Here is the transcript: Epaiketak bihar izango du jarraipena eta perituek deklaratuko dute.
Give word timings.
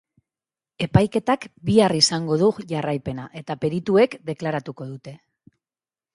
Epaiketak 0.85 1.45
bihar 1.69 1.95
izango 1.97 2.39
du 2.45 2.49
jarraipena 2.73 3.27
eta 3.43 3.59
perituek 3.67 4.19
deklaratuko 4.33 4.91
dute. 4.97 5.17